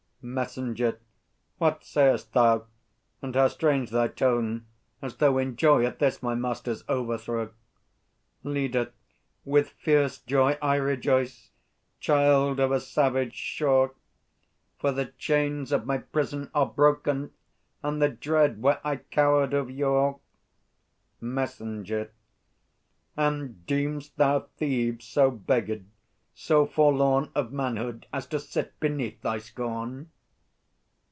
[0.23, 0.99] MESSENGER.
[1.57, 2.67] What say'st thou?
[3.23, 4.67] And how strange thy tone,
[5.01, 7.49] as though In joy at this my master's overthrow!
[8.43, 8.91] LEADER.
[9.45, 11.49] With fierce joy I rejoice,
[11.99, 13.95] Child of a savage shore;
[14.77, 17.31] For the chains of my prison are broken,
[17.81, 20.19] and the dread where I cowered of yore!
[21.19, 22.11] MESSENGER.
[23.17, 25.85] And deem'st thou Thebes so beggared,
[26.33, 30.09] so forlorn Of manhood, as to sit beneath thy scorn?